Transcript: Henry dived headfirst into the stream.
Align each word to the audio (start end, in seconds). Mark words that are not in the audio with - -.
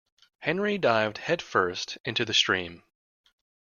Henry 0.39 0.79
dived 0.79 1.19
headfirst 1.19 1.99
into 2.05 2.25
the 2.25 2.33
stream. 2.33 2.81